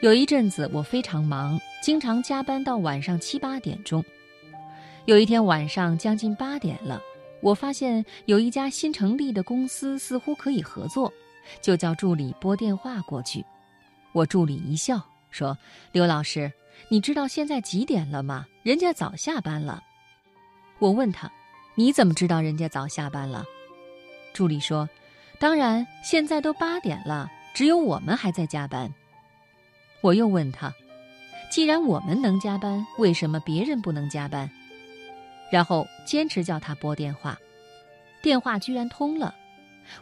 [0.00, 4.04] 有一阵子我非常忙，经常加班到晚上七八点钟。
[5.06, 7.00] 有一天晚上将近八点了，
[7.40, 11.10] 我发现有一家新成立的公司似乎可以合作，
[11.62, 13.42] 就叫助理拨电话过去。
[14.12, 15.56] 我助理一笑说
[15.92, 16.52] ：“刘老师，
[16.90, 18.46] 你知道现在几点了吗？
[18.62, 19.82] 人家早下班了。”
[20.78, 21.32] 我问他
[21.74, 23.46] ：“你怎么知道人家早下班了？”
[24.34, 24.86] 助理说
[25.40, 28.92] ：“当然，现在都八点了，只有我们还在加班。”
[30.06, 30.72] 我又问他
[31.50, 34.48] ：“既然我们能加班，为什么别人不能加班？”
[35.50, 37.36] 然后坚持叫他拨电话，
[38.22, 39.34] 电话居然通了。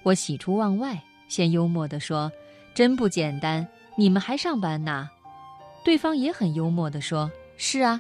[0.03, 2.31] 我喜出望外，先幽默地说
[2.75, 3.67] ：“真不简单，
[3.97, 5.09] 你们还上班呢？”
[5.83, 7.99] 对方也很幽默地说：“是啊，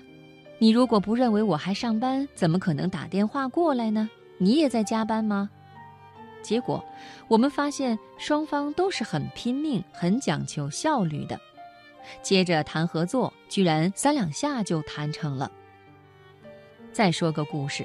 [0.59, 4.11] 你如果不认为我还上班，怎么可能打电话过来呢？
[4.37, 5.49] 你也在加班吗？”
[6.45, 6.85] 结果
[7.29, 11.41] 我们发现双方都是很拼命、很讲求效率的。
[12.23, 15.51] 接着谈合作，居然三两下就谈成了。
[16.93, 17.85] 再说个故事，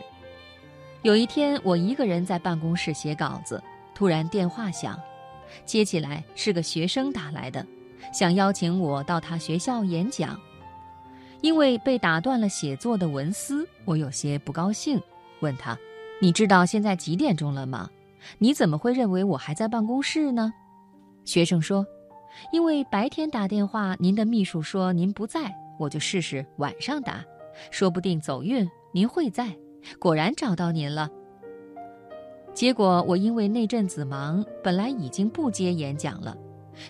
[1.01, 3.61] 有一天我一个人在办公室写稿子，
[3.95, 4.99] 突然电话响，
[5.65, 7.65] 接起来是个学生打来的，
[8.13, 10.39] 想邀请我到他学校演讲。
[11.41, 15.01] 因为被打断了写作的文思，我有些不高兴，
[15.39, 15.77] 问他
[16.19, 17.89] ：“你知道现在几点钟了吗？
[18.37, 20.53] 你怎么会认为我还在办公室呢？”
[21.25, 21.85] 学生说。
[22.51, 27.23] 因为白天打电话，您的秘书说您不在，我就试试晚上打，
[27.71, 29.55] 说不定走运，您会在。
[29.97, 31.09] 果然找到您了。
[32.53, 36.35] 结果我因为那阵子忙，本来已经不接演讲了。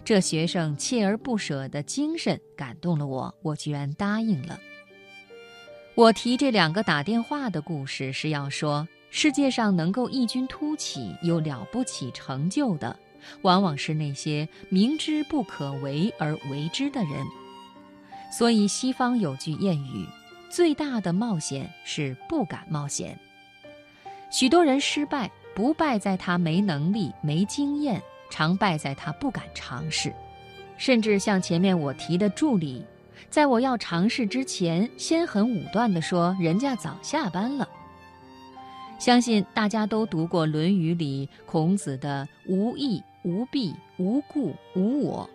[0.04, 4.60] 这学生锲而不舍的精神感动了我，我居然答应了。
[5.96, 12.96] 我提这两个打电话的故事，是要说世界上能够异军突起、有了不起成就的。
[13.42, 17.26] 往往是那些明知不可为而为之的人，
[18.32, 20.06] 所以西方有句谚语
[20.50, 23.18] ：“最大的冒险是不敢冒险。”
[24.32, 30.14] 许多人失败，不败在他没能力、没经验，常败在他不敢尝试。
[30.78, 32.86] 甚至像前面我提的助理，
[33.30, 37.68] 在我要尝试之前，先很武断地说：“人家早下班了。”
[39.00, 43.02] 相信大家都读过《论语》里孔子的“无义”。
[43.22, 45.30] 无弊、无故、无我，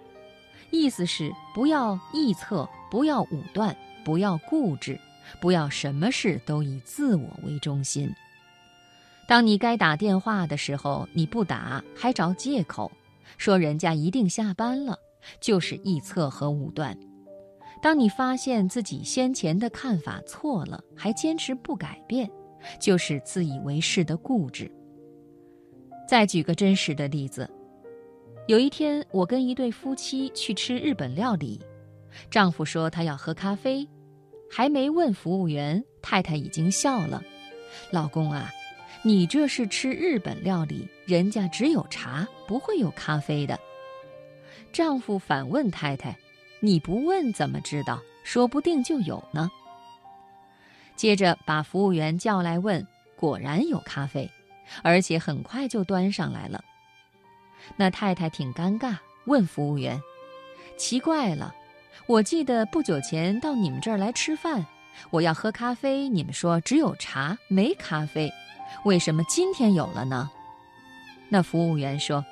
[0.71, 4.99] 意思是不要臆测，不要武断，不要固执，
[5.39, 8.11] 不要什么事都以自我为中心。
[9.29, 12.91] 当你该打电话的时候，你不打，还找借口
[13.37, 14.99] 说人家一定下班了，
[15.39, 16.99] 就是臆测和武断。
[17.83, 22.31] 当你发现自己先前的看法错了，还坚持不改变，
[22.79, 24.71] 就是自以为是的固执。
[26.09, 27.49] 再举个真实的例子。
[28.47, 31.59] 有一天，我跟一对夫妻去吃日本料理，
[32.31, 33.89] 丈夫说他要喝咖啡，
[34.51, 37.23] 还没问服务员，太太已经笑了
[37.91, 38.51] ：“老公啊，
[39.03, 43.59] 你这是吃日本料理，人家只有茶，不会有咖啡的。”
[44.71, 46.15] 丈夫反问太太
[46.61, 47.99] ：“你不问怎么知道？
[48.25, 49.51] 说不定就有呢。”
[50.97, 54.31] 接着把服务员叫来问，果然有咖啡，
[54.83, 56.63] 而且很快就端上来了。
[57.77, 58.97] 那太太挺尴尬，
[59.27, 60.01] 问服务员
[60.77, 61.55] ：“奇怪了，
[62.07, 64.65] 我记得不久前到你们这儿来吃饭，
[65.11, 68.33] 我要喝咖啡，你们说只有茶没咖啡，
[68.85, 70.31] 为什么今天有了呢？”
[71.29, 72.25] 那服务员说：“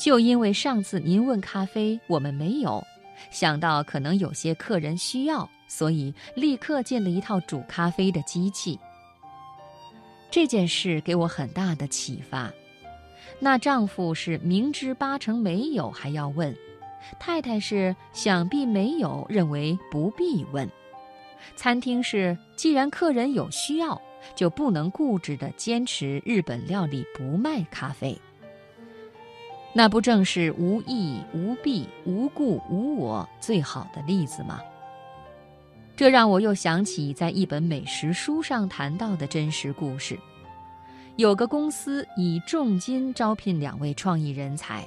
[0.00, 2.82] 就因为上次您问咖啡，我们没有，
[3.30, 8.78] 想到可能有些客人需要，所以立刻建了一套煮咖啡的机器。”
[10.30, 12.52] 这件事给我很大的启发。
[13.38, 16.54] 那丈夫是明知八成没有还要问，
[17.18, 20.70] 太太是想必没有，认为不必问。
[21.56, 24.00] 餐厅是既然客人有需要，
[24.36, 28.20] 就不能固执地坚持日本料理不卖咖啡。
[29.74, 34.60] 那不正是无义无弊无故无我最好的例子吗？
[36.02, 40.18] 这让我又想起在一本美食书上谈到的真实故事。
[41.14, 44.84] 有个公司以重金招聘两位创意人才，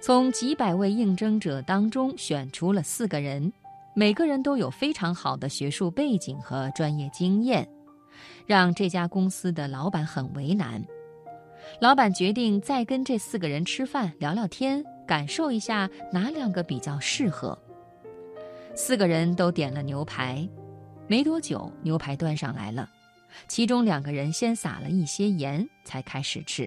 [0.00, 3.52] 从几百位应征者当中选出了四个人，
[3.94, 7.64] 每个人都有非常好的学术背景和专业经验，
[8.44, 10.84] 让这家公司的老板很为难。
[11.80, 17.56] 老板决定再跟这四个人吃饭聊聊天，感受一下哪两个比较适合。
[18.74, 20.48] 四个人都点了牛排，
[21.06, 22.88] 没多久牛排端上来了。
[23.46, 26.66] 其中两个人先撒了一些盐，才开始吃；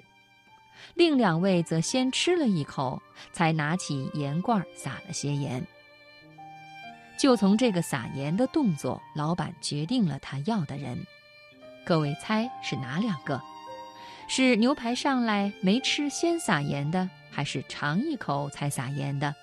[0.93, 5.65] 另两位则先吃了一口，才拿起盐罐撒了些盐。
[7.17, 10.97] 就从这个撒盐的动作，老板决定了他要的人。
[11.85, 13.41] 各位猜是哪两个？
[14.27, 19.35] 是牛排上来没吃先撒盐的，还是尝一口才撒盐的？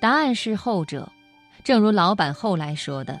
[0.00, 1.10] 答案是后者。
[1.62, 3.20] 正如老板后来说的：“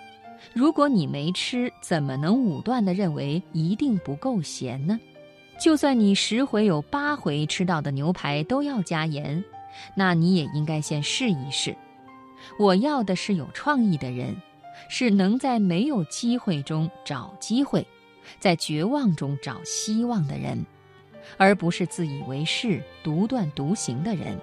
[0.54, 4.98] 如果你没吃，怎么能武断地认为一定不够咸呢？
[5.60, 9.44] 就算你十回有八回吃到的牛排都要加盐，
[9.94, 11.76] 那你也应该先试一试。
[12.58, 14.34] 我要的是有创意的人，
[14.88, 17.86] 是能在没有机会中找机会，
[18.38, 20.64] 在绝望中找希望的人，
[21.36, 24.40] 而不是自以为是、独断独行的人。”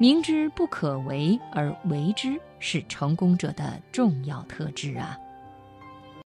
[0.00, 5.18] 明知不可为而为之，是成功者的重要特质啊。